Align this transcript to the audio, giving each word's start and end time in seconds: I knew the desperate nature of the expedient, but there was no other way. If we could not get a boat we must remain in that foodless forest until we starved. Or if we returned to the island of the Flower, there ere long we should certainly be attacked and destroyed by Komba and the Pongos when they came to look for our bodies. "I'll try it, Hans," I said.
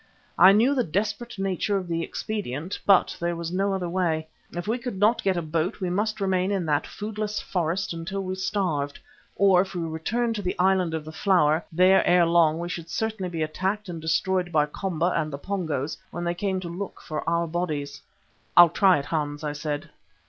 I 0.39 0.51
knew 0.51 0.73
the 0.73 0.83
desperate 0.83 1.37
nature 1.37 1.77
of 1.77 1.87
the 1.87 2.01
expedient, 2.01 2.79
but 2.87 3.15
there 3.19 3.35
was 3.35 3.51
no 3.51 3.71
other 3.71 3.87
way. 3.87 4.27
If 4.51 4.67
we 4.67 4.79
could 4.79 4.97
not 4.97 5.21
get 5.21 5.37
a 5.37 5.43
boat 5.43 5.79
we 5.79 5.91
must 5.91 6.19
remain 6.19 6.49
in 6.49 6.65
that 6.65 6.87
foodless 6.87 7.39
forest 7.39 7.93
until 7.93 8.23
we 8.23 8.33
starved. 8.33 8.97
Or 9.35 9.61
if 9.61 9.75
we 9.75 9.81
returned 9.83 10.33
to 10.37 10.41
the 10.41 10.57
island 10.57 10.95
of 10.95 11.05
the 11.05 11.11
Flower, 11.11 11.63
there 11.71 12.03
ere 12.07 12.25
long 12.25 12.57
we 12.57 12.67
should 12.67 12.89
certainly 12.89 13.29
be 13.29 13.43
attacked 13.43 13.89
and 13.89 14.01
destroyed 14.01 14.51
by 14.51 14.65
Komba 14.65 15.11
and 15.15 15.31
the 15.31 15.37
Pongos 15.37 15.95
when 16.09 16.23
they 16.23 16.33
came 16.33 16.59
to 16.61 16.67
look 16.67 16.99
for 16.99 17.23
our 17.29 17.45
bodies. 17.45 18.01
"I'll 18.57 18.69
try 18.69 18.97
it, 18.97 19.05
Hans," 19.05 19.43
I 19.43 19.53
said. 19.53 19.87